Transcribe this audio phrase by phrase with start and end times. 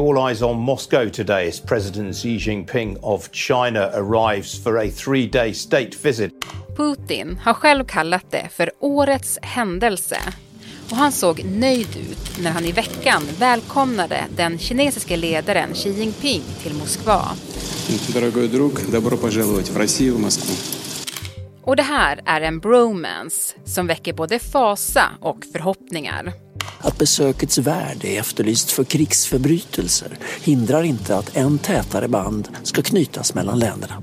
[0.00, 5.26] All eyes on Moscow today as President Xi Jinping of China arrives for a three
[5.26, 6.32] day state visit.
[6.76, 10.18] Putin har själv kallat det för årets händelse.
[10.90, 16.42] Och han såg nöjd ut när han i veckan välkomnade den kinesiske ledaren Xi Jinping
[16.62, 17.22] till Moskva.
[18.14, 20.54] Дорогой друг, добро пожаловать в Россию, в Москву.
[21.66, 26.32] Och det här är en bromance som väcker både fasa och förhoppningar.
[26.81, 33.33] Att besökets värde är efterlyst för krigsförbrytelser hindrar inte att än tätare band ska knytas
[33.33, 34.01] mellan länderna.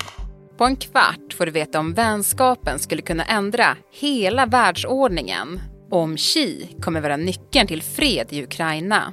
[0.58, 5.60] På en kvart får du veta om vänskapen skulle kunna ändra hela världsordningen
[5.90, 9.12] och om Xi kommer vara nyckeln till fred i Ukraina.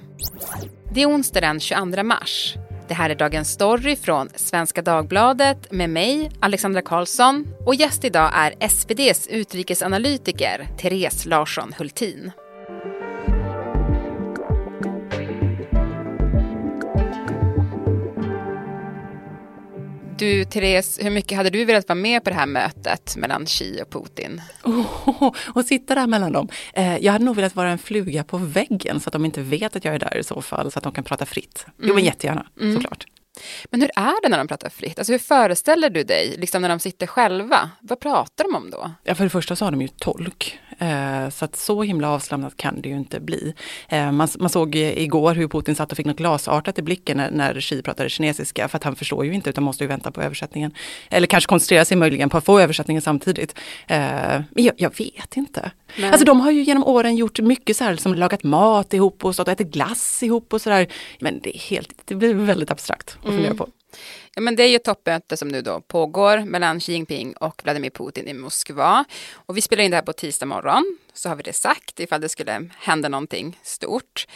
[0.94, 2.56] Det är onsdag den 22 mars.
[2.88, 7.48] Det här är Dagens Story från Svenska Dagbladet med mig, Alexandra Karlsson.
[7.66, 12.32] Och gäst idag är SVDs utrikesanalytiker Therese Larsson Hultin.
[20.18, 23.82] Du, Therese, hur mycket hade du velat vara med på det här mötet mellan Xi
[23.82, 24.42] och Putin?
[24.64, 26.50] Oh, och sitta där mellan dem.
[26.74, 29.76] Eh, jag hade nog velat vara en fluga på väggen så att de inte vet
[29.76, 31.66] att jag är där i så fall, så att de kan prata fritt.
[31.68, 31.90] Mm.
[31.90, 32.76] Jo, men jättegärna, mm.
[32.76, 33.06] såklart.
[33.66, 35.00] Men hur är det när de pratar fritt?
[35.00, 37.70] Alltså hur föreställer du dig, liksom när de sitter själva?
[37.80, 38.92] Vad pratar de om då?
[39.04, 40.60] Ja, för det första så har de ju tolk.
[40.80, 43.54] Eh, så att så himla avslappnat kan det ju inte bli.
[43.90, 47.32] Eh, man, man, såg igår hur Putin satt och fick något glasartat i blicken när,
[47.32, 50.22] när Xi pratade kinesiska, för att han förstår ju inte utan måste ju vänta på
[50.22, 50.74] översättningen.
[51.10, 53.56] Eller kanske koncentrera sig möjligen på att få översättningen samtidigt.
[53.88, 53.98] Eh,
[54.50, 55.72] men jag, jag vet inte.
[55.98, 56.10] Nej.
[56.10, 59.34] Alltså de har ju genom åren gjort mycket så här som lagat mat ihop och
[59.34, 60.88] stått och ätit glass ihop och sådär.
[61.20, 63.58] Men det är helt, det blir väldigt abstrakt att fundera mm.
[63.58, 63.70] på.
[64.36, 67.62] Ja, men det är ju ett toppmöte som nu då pågår mellan Xi Jinping och
[67.64, 69.06] Vladimir Putin i Moskva.
[69.34, 72.22] Och vi spelar in det här på tisdag morgon, så har vi det sagt ifall
[72.22, 74.28] det skulle hända någonting stort.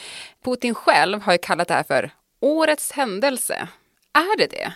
[0.45, 3.67] Putin själv har ju kallat det här för årets händelse.
[4.13, 4.73] Är det det?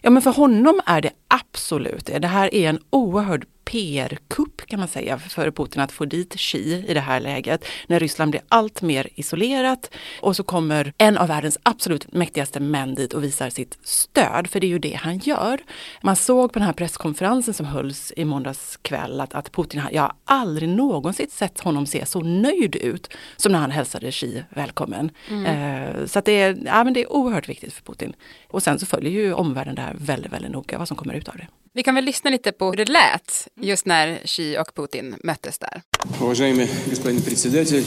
[0.00, 2.18] Ja men för honom är det absolut det.
[2.18, 6.84] Det här är en oerhörd PR-kupp kan man säga för Putin att få dit Xi
[6.88, 9.90] i det här läget när Ryssland blir allt mer isolerat
[10.20, 14.60] och så kommer en av världens absolut mäktigaste män dit och visar sitt stöd, för
[14.60, 15.60] det är ju det han gör.
[16.02, 20.02] Man såg på den här presskonferensen som hölls i måndags kväll att, att Putin, jag
[20.02, 25.10] har aldrig någonsin sett honom se så nöjd ut som när han hälsade Xi välkommen.
[25.30, 25.46] Mm.
[25.46, 28.12] Eh, så att det, är, ja, men det är oerhört viktigt för Putin.
[28.48, 31.28] Och sen så följer ju omvärlden det här väldigt, väldigt noga vad som kommer ut
[31.28, 31.46] av det.
[31.75, 35.59] Vi kan väl lyssna lite på hur det lät just när Xi och Putin möttes
[35.59, 35.81] där.
[36.21, 37.85] Уважаемый господин председатель,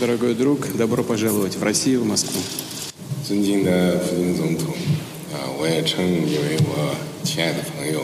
[0.00, 2.40] дорогой друг, добро пожаловать в Россию, в Москву.
[3.24, 4.74] 尊敬的普京总统，
[5.32, 8.00] 啊，我也称你为我亲爱的朋友。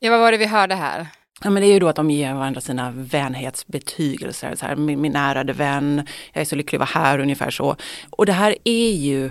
[0.00, 1.06] Ja, vad var det vi hörde här?
[1.44, 4.56] Ja, men det är ju då att de ger varandra sina vänhetsbetygelser.
[4.56, 7.76] Så här, min, min ärade vän, jag är så lycklig att vara här, ungefär så.
[8.10, 9.30] Och det här är ju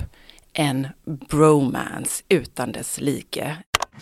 [0.53, 0.88] en
[1.29, 3.55] bromance utan dess like.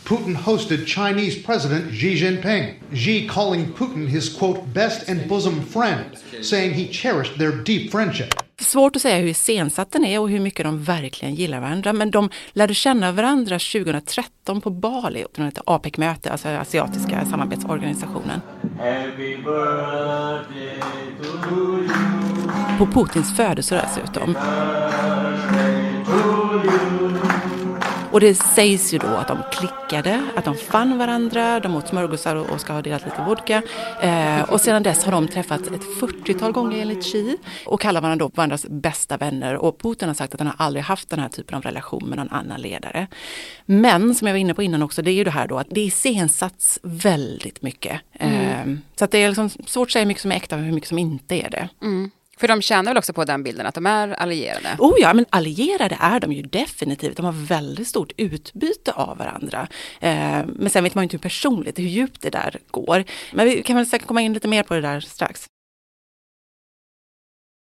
[0.04, 2.74] Putin hosted Chinese President Xi Jinping.
[2.92, 6.04] Xi calling Putin his quote best and bosom friend,
[6.42, 8.34] saying he cherished their deep friendship.
[8.60, 11.92] Svårt att säga hur iscensatt den är och hur mycket de verkligen gillar varandra.
[11.92, 18.40] Men de lärde känna varandra 2013 på Bali, ett APEC-möte, alltså Asiatiska samarbetsorganisationen.
[22.78, 24.36] På Putins födelsedag dessutom.
[28.12, 32.36] Och det sägs ju då att de klickade, att de fann varandra, de åt smörgåsar
[32.36, 33.62] och ska ha delat lite vodka.
[34.02, 37.36] Eh, och sedan dess har de träffats ett 40-tal gånger enligt Xi
[37.66, 39.56] och kallar varandra då varandras bästa vänner.
[39.56, 42.18] Och Putin har sagt att han har aldrig haft den här typen av relation med
[42.18, 43.06] någon annan ledare.
[43.66, 45.68] Men som jag var inne på innan också, det är ju det här då att
[45.70, 48.00] det iscensatts väldigt mycket.
[48.12, 48.70] Mm.
[48.70, 50.62] Eh, så att det är liksom svårt att säga hur mycket som är äkta och
[50.62, 51.68] hur mycket som inte är det.
[51.82, 52.10] Mm.
[52.36, 54.76] För de tjänar väl också på den bilden att de är allierade?
[54.78, 57.16] Oh ja, men allierade är de ju definitivt.
[57.16, 59.68] De har väldigt stort utbyte av varandra.
[60.00, 63.04] Eh, men sen vet man ju inte hur personligt, hur djupt det där går.
[63.32, 65.46] Men vi kan väl säkert komma in lite mer på det där strax.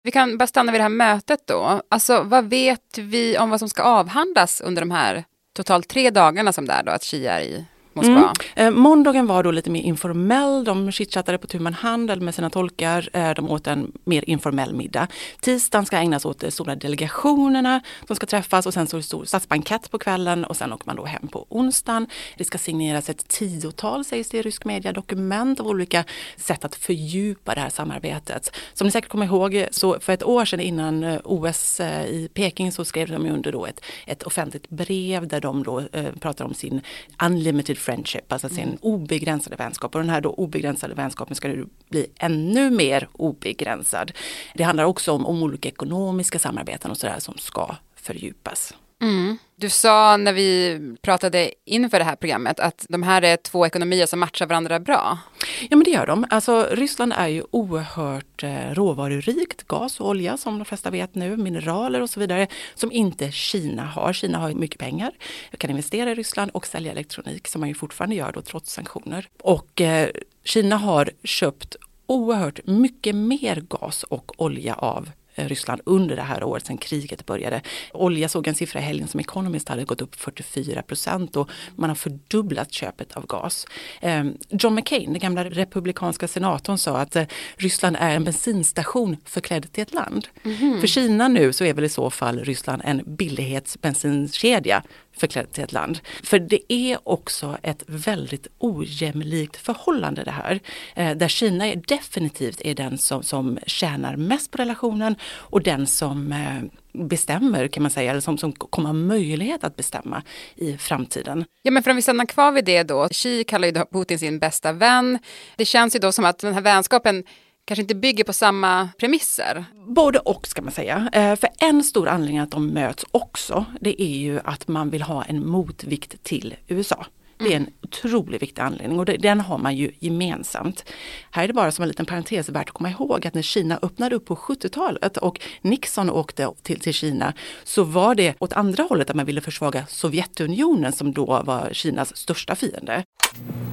[0.02, 1.82] Vi kan bara stanna vid det här mötet då.
[1.88, 5.24] Alltså vad vet vi om vad som ska avhandlas under de här
[5.56, 7.64] totalt tre dagarna som det är då att Xi är i
[7.96, 8.32] Moskva.
[8.54, 8.74] Mm.
[8.74, 10.64] Eh, måndagen var då lite mer informell.
[10.64, 13.08] De chitchattade på tu man hand med sina tolkar.
[13.12, 15.08] Eh, de åt en mer informell middag.
[15.40, 19.04] Tisdagen ska ägnas åt de stora delegationerna som ska träffas och sen så är det
[19.04, 22.06] stor statsbankett på kvällen och sen åker man då hem på onsdagen.
[22.36, 26.04] Det ska signeras ett tiotal, sägs det i rysk media, dokument av olika
[26.36, 28.56] sätt att fördjupa det här samarbetet.
[28.74, 32.28] Som ni säkert kommer ihåg, så för ett år sedan innan eh, OS eh, i
[32.34, 36.44] Peking så skrev de under då ett, ett offentligt brev där de då eh, pratar
[36.44, 36.80] om sin
[37.22, 38.78] unlimited friendship, alltså sin mm.
[38.80, 39.94] obegränsade vänskap.
[39.94, 44.12] Och den här då obegränsade vänskapen ska nu bli ännu mer obegränsad.
[44.54, 48.74] Det handlar också om, om olika ekonomiska samarbeten och sådär som ska fördjupas.
[49.02, 49.38] Mm.
[49.58, 54.06] Du sa när vi pratade inför det här programmet att de här är två ekonomier
[54.06, 55.18] som matchar varandra bra.
[55.60, 56.26] Ja men det gör de.
[56.30, 61.36] Alltså Ryssland är ju oerhört eh, råvarurikt, gas och olja som de flesta vet nu,
[61.36, 64.12] mineraler och så vidare, som inte Kina har.
[64.12, 65.12] Kina har mycket pengar,
[65.58, 69.28] kan investera i Ryssland och sälja elektronik som man ju fortfarande gör då trots sanktioner.
[69.42, 70.08] Och eh,
[70.44, 71.76] Kina har köpt
[72.06, 77.60] oerhört mycket mer gas och olja av Ryssland under det här året sedan kriget började.
[77.92, 81.90] Olja såg en siffra i helgen som Economist hade gått upp 44 procent och man
[81.90, 83.66] har fördubblat köpet av gas.
[84.00, 87.24] Ehm, John McCain, den gamla republikanska senatorn, sa att eh,
[87.56, 90.28] Ryssland är en bensinstation förklädd till ett land.
[90.44, 90.80] Mm.
[90.80, 94.82] För Kina nu så är väl i så fall Ryssland en billighetsbensinkedja
[95.16, 95.98] förklädd till ett land.
[96.22, 100.60] För det är också ett väldigt ojämlikt förhållande det här.
[100.94, 105.86] Eh, där Kina är definitivt är den som, som tjänar mest på relationen och den
[105.86, 106.62] som eh,
[107.04, 110.22] bestämmer kan man säga, eller som, som kommer ha möjlighet att bestämma
[110.54, 111.44] i framtiden.
[111.62, 114.38] Ja men för om vi stannar kvar vid det då, Xi kallar ju Putin sin
[114.38, 115.18] bästa vän.
[115.56, 117.24] Det känns ju då som att den här vänskapen
[117.66, 119.64] kanske inte bygger på samma premisser?
[119.86, 121.08] Både och ska man säga.
[121.12, 125.02] Eh, för en stor anledning att de möts också, det är ju att man vill
[125.02, 127.06] ha en motvikt till USA.
[127.38, 127.72] Det är en mm.
[127.82, 130.84] otroligt viktig anledning och den har man ju gemensamt.
[131.30, 133.78] Här är det bara som en liten parentes värt att komma ihåg att när Kina
[133.82, 137.32] öppnade upp på 70-talet och Nixon åkte till, till Kina
[137.64, 142.16] så var det åt andra hållet att man ville försvaga Sovjetunionen som då var Kinas
[142.16, 143.02] största fiende.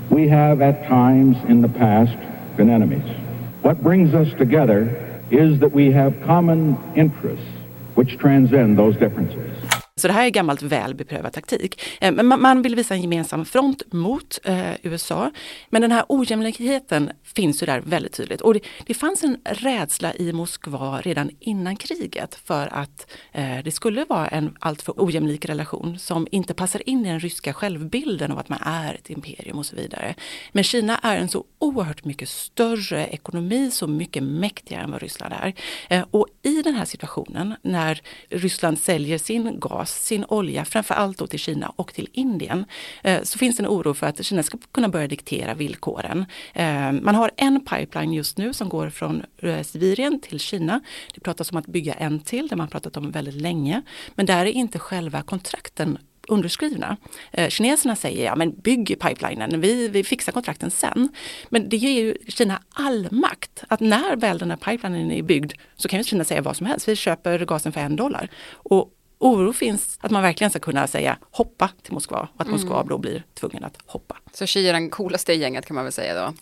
[0.10, 2.18] We have at times in the past
[2.57, 3.33] been enemies.
[3.63, 7.48] What brings us together is that we have common interests
[7.95, 9.62] which transcend those differences.
[10.04, 11.82] Så det här är gammalt väl beprövad taktik.
[12.02, 15.32] Eh, men man vill visa en gemensam front mot eh, USA.
[15.70, 18.42] Men den här ojämlikheten finns ju där väldigt tydligt.
[18.42, 23.72] Och det, det fanns en rädsla i Moskva redan innan kriget för att eh, det
[23.72, 28.40] skulle vara en alltför ojämlik relation som inte passar in i den ryska självbilden av
[28.40, 30.16] att man är ett imperium och så vidare.
[30.52, 35.34] Men Kina är en så oerhört mycket större ekonomi, så mycket mäktigare än vad Ryssland
[35.34, 36.06] är.
[36.12, 41.28] Och i den här situationen när Ryssland säljer sin gas sin olja, framför allt då
[41.28, 42.66] till Kina och till Indien,
[43.04, 46.25] eh, så finns det en oro för att Kina ska kunna börja diktera villkoren.
[46.54, 50.81] Eh, man har en pipeline just nu som går från eh, Sibirien till Kina.
[51.13, 53.81] Det pratas om att bygga en till, det har man pratat om väldigt länge.
[54.16, 55.98] Men där är inte själva kontrakten
[56.28, 56.98] underskrivna.
[57.31, 61.10] Eh, kineserna säger ja men bygg pipelinen, vi, vi fixar kontrakten sen.
[61.50, 65.54] Men det ger ju Kina all makt att när väl den här pipelinen är byggd
[65.75, 66.88] så kan ju Kina säga vad som helst.
[66.88, 68.30] Vi köper gasen för en dollar.
[68.51, 68.92] Och
[69.24, 72.88] oro finns att man verkligen ska kunna säga hoppa till Moskva och att Moskva mm.
[72.88, 74.18] då blir tvungen att hoppa.
[74.36, 76.34] Så Xi är den coolaste i gänget kan man väl säga då?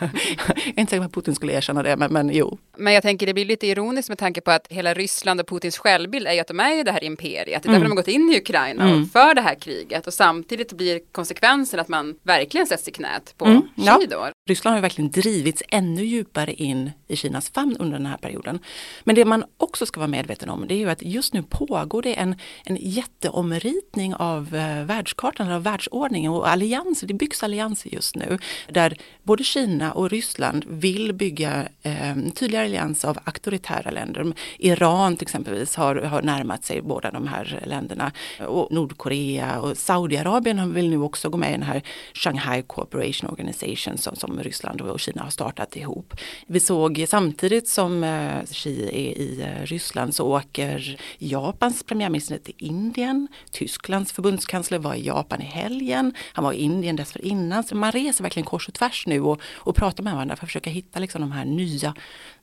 [0.00, 0.10] jag
[0.76, 2.58] är inte säker på att Putin skulle erkänna det, men, men jo.
[2.76, 5.78] Men jag tänker det blir lite ironiskt med tanke på att hela Ryssland och Putins
[5.78, 7.44] självbild är ju att de är ju det här imperiet.
[7.46, 7.82] Det är därför mm.
[7.82, 9.02] de har gått in i Ukraina mm.
[9.02, 13.34] och för det här kriget och samtidigt blir konsekvensen att man verkligen sätts i knät
[13.38, 13.62] på mm.
[13.62, 14.00] Xi ja.
[14.10, 14.30] då.
[14.48, 18.58] Ryssland har verkligen drivits ännu djupare in i Kinas famn under den här perioden.
[19.04, 22.02] Men det man också ska vara medveten om det är ju att just nu pågår
[22.02, 27.06] det en, en jätteomritning av eh, världskartan, av världsordningen och allianser.
[27.06, 28.38] Det byggs allianser just nu
[28.68, 34.32] där både Kina och Ryssland vill bygga eh, tydligare allians av auktoritära länder.
[34.58, 40.74] Iran till exempelvis har, har närmat sig båda de här länderna och Nordkorea och Saudiarabien
[40.74, 41.82] vill nu också gå med i den här
[42.14, 46.14] Shanghai Cooperation Organization som, som Ryssland och Kina har startat ihop.
[46.46, 52.54] Vi såg samtidigt som eh, Xi är i eh, Ryssland så åker Japans premiärminister till
[52.58, 53.28] Indien.
[53.50, 56.14] Tysklands förbundskansler var i Japan i helgen.
[56.32, 59.76] Han var i Indien innan, Så man reser verkligen kors och tvärs nu och, och
[59.76, 61.94] pratar med varandra för att försöka hitta liksom de här nya,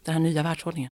[0.04, 0.90] den här nya världsordningen.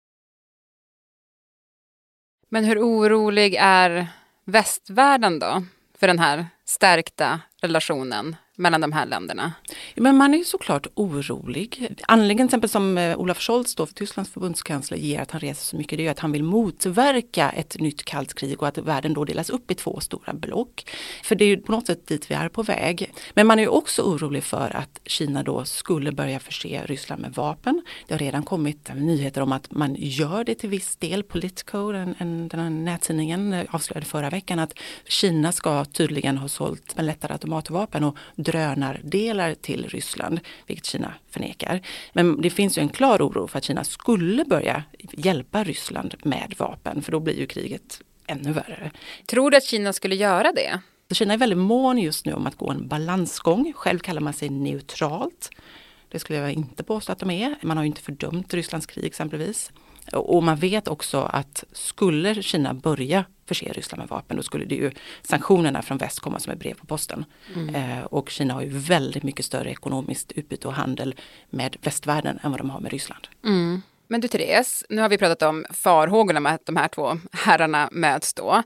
[2.48, 4.08] Men hur orolig är
[4.44, 5.62] västvärlden då
[5.98, 9.52] för den här stärkta relationen mellan de här länderna?
[9.94, 11.96] Men man är ju såklart orolig.
[12.08, 15.64] Anledningen till exempel som eh, Olaf Scholz, då, för Tysklands förbundskansler, ger att han reser
[15.64, 19.14] så mycket, det är att han vill motverka ett nytt kallt krig och att världen
[19.14, 20.90] då delas upp i två stora block.
[21.22, 23.12] För det är ju på något sätt dit vi är på väg.
[23.34, 27.32] Men man är ju också orolig för att Kina då skulle börja förse Ryssland med
[27.34, 27.82] vapen.
[28.06, 31.22] Det har redan kommit nyheter om att man gör det till viss del.
[31.22, 32.14] Politico, den,
[32.48, 38.16] den här nättidningen, avslöjade förra veckan att Kina ska tydligen ha sålt lättare automatvapen och
[38.36, 41.80] drönardelar till Ryssland, vilket Kina förnekar.
[42.12, 44.82] Men det finns ju en klar oro för att Kina skulle börja
[45.12, 48.90] hjälpa Ryssland med vapen, för då blir ju kriget ännu värre.
[49.26, 50.80] Tror du att Kina skulle göra det?
[51.14, 53.72] Kina är väldigt mån just nu om att gå en balansgång.
[53.76, 55.50] Själv kallar man sig neutralt.
[56.08, 57.56] Det skulle jag inte påstå att de är.
[57.62, 59.72] Man har ju inte fördömt Rysslands krig exempelvis.
[60.12, 64.74] Och man vet också att skulle Kina börja förse Ryssland med vapen, då skulle det
[64.74, 64.90] ju
[65.22, 67.24] sanktionerna från väst komma som ett brev på posten.
[67.54, 67.74] Mm.
[67.74, 71.14] Eh, och Kina har ju väldigt mycket större ekonomiskt utbyte och handel
[71.50, 73.28] med västvärlden än vad de har med Ryssland.
[73.44, 73.82] Mm.
[74.08, 77.88] Men du Therese, nu har vi pratat om farhågorna med att de här två herrarna
[77.92, 78.62] möts då.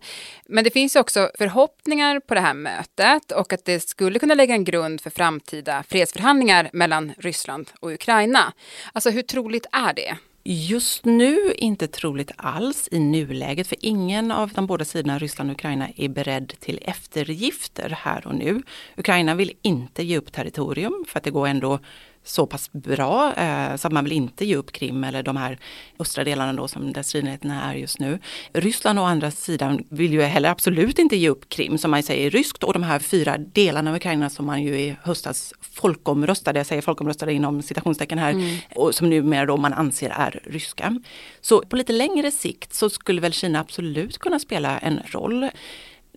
[0.48, 4.34] Men det finns ju också förhoppningar på det här mötet och att det skulle kunna
[4.34, 8.52] lägga en grund för framtida fredsförhandlingar mellan Ryssland och Ukraina.
[8.92, 10.16] Alltså hur troligt är det?
[10.44, 15.54] Just nu inte troligt alls i nuläget för ingen av de båda sidorna, Ryssland och
[15.54, 18.62] Ukraina, är beredd till eftergifter här och nu.
[18.96, 21.78] Ukraina vill inte ge upp territorium för att det går ändå
[22.24, 25.58] så pass bra eh, så att man vill inte ge upp Krim eller de här
[25.98, 28.18] östra delarna då som där stridigheterna är just nu.
[28.52, 32.26] Ryssland å andra sidan vill ju heller absolut inte ge upp Krim som man säger
[32.26, 36.58] är ryskt och de här fyra delarna av Ukraina som man ju i höstas folkomröstade,
[36.58, 38.56] jag säger folkomröstade inom citationstecken här, mm.
[38.74, 41.00] och som numera då man anser är ryska.
[41.40, 45.50] Så på lite längre sikt så skulle väl Kina absolut kunna spela en roll.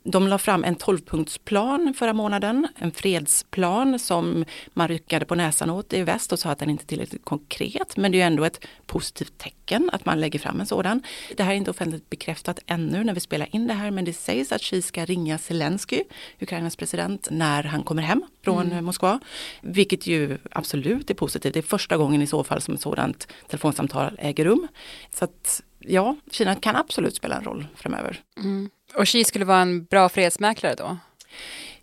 [0.03, 5.93] De la fram en 12-punktsplan förra månaden, en fredsplan som man ryckade på näsan åt
[5.93, 7.97] i väst och sa att den inte är tillräckligt konkret.
[7.97, 11.01] Men det är ändå ett positivt tecken att man lägger fram en sådan.
[11.37, 14.13] Det här är inte offentligt bekräftat ännu när vi spelar in det här men det
[14.13, 16.03] sägs att Xi ska ringa Zelensky,
[16.41, 18.85] Ukrainas president, när han kommer hem från mm.
[18.85, 19.19] Moskva.
[19.61, 21.53] Vilket ju absolut är positivt.
[21.53, 24.67] Det är första gången i så fall som ett sådant telefonsamtal äger rum.
[25.13, 28.21] Så att ja, Kina kan absolut spela en roll framöver.
[28.37, 28.69] Mm.
[28.95, 30.97] Och Xi skulle vara en bra fredsmäklare då?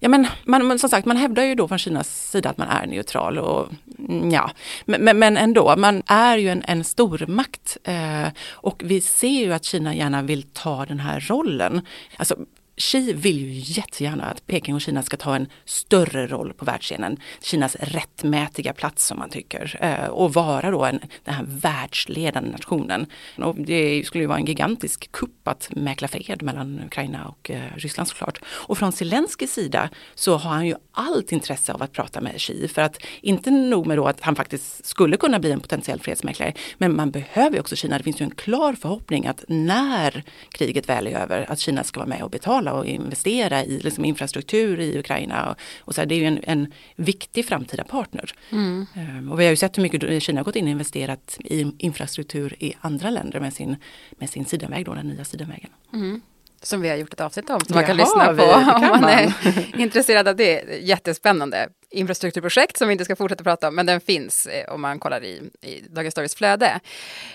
[0.03, 2.69] Ja men man, man, som sagt, man hävdar ju då från Kinas sida att man
[2.69, 3.69] är neutral och
[4.09, 4.51] mm, ja,
[4.85, 9.65] men, men ändå, man är ju en, en stormakt eh, och vi ser ju att
[9.65, 11.87] Kina gärna vill ta den här rollen.
[12.17, 12.37] Alltså
[12.81, 17.17] Xi vill ju jättegärna att Peking och Kina ska ta en större roll på världsscenen.
[17.43, 19.79] Kinas rättmätiga plats som man tycker.
[19.81, 23.07] Eh, och vara då en, den här världsledande nationen.
[23.39, 27.61] Och det skulle ju vara en gigantisk kupp att mäkla fred mellan Ukraina och eh,
[27.77, 28.39] Ryssland såklart.
[28.47, 32.69] Och från Zelenskyjs sida så har han ju allt intresse av att prata med Xi.
[32.69, 36.53] För att inte nog med då att han faktiskt skulle kunna bli en potentiell fredsmäklare.
[36.79, 37.99] Men man behöver ju också Kina.
[37.99, 42.01] Det finns ju en klar förhoppning att när kriget väl är över att Kina ska
[42.01, 45.51] vara med och betala och investera i liksom, infrastruktur i Ukraina.
[45.51, 48.35] Och, och så här, det är ju en, en, viktig framtida partner.
[48.53, 48.87] Mm.
[48.97, 51.73] Um, och vi har ju sett hur mycket Kina har gått in och investerat i
[51.79, 53.77] infrastruktur i andra länder med sin,
[54.11, 55.71] med sin sidenväg, då, den nya sidenvägen.
[55.93, 56.21] Mm.
[56.63, 59.01] Som vi har gjort ett avsnitt om, som man kan lyssna på vi, om man,
[59.01, 59.35] man är
[59.81, 60.81] intresserad av det.
[60.83, 64.99] Jättespännande infrastrukturprojekt som vi inte ska fortsätta prata om, men den finns eh, om man
[64.99, 66.81] kollar i, i Dagens Storys flöde.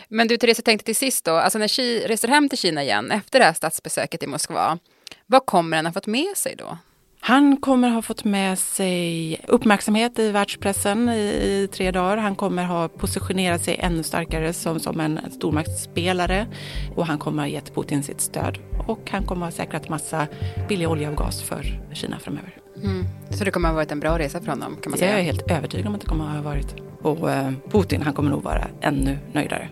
[0.07, 2.83] Men du Therese, jag tänkte till sist då, alltså när Xi reser hem till Kina
[2.83, 4.79] igen efter det här statsbesöket i Moskva,
[5.25, 6.77] vad kommer han ha fått med sig då?
[7.19, 12.17] Han kommer ha fått med sig uppmärksamhet i världspressen i, i, tre dagar.
[12.17, 16.47] Han kommer ha positionerat sig ännu starkare som, som en stormaktsspelare
[16.95, 18.57] och han kommer ha gett Putin sitt stöd.
[18.87, 20.27] Och han kommer ha säkrat massa
[20.67, 22.57] billig olja och gas för Kina framöver.
[22.83, 23.05] Mm.
[23.31, 24.77] Så det kommer ha varit en bra resa för honom?
[24.83, 25.11] Kan man säga.
[25.11, 26.75] Jag är helt övertygad om att det kommer ha varit.
[27.01, 29.69] Och eh, Putin, han kommer nog vara ännu nöjdare.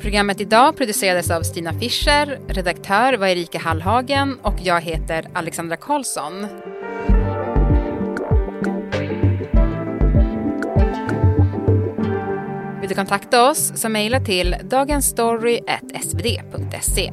[0.00, 6.46] Programmet idag producerades av Stina Fischer, redaktör var Erika Hallhagen och jag heter Alexandra Karlsson.
[12.80, 17.12] Vill du kontakta oss så mejla till dagensstory.svd.se.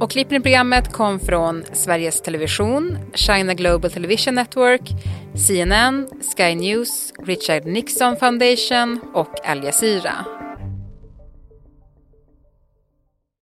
[0.00, 4.90] Och klippen i programmet kom från Sveriges Television, China Global Television Network,
[5.34, 10.41] CNN, Sky News, Richard Nixon Foundation och Al Jazeera.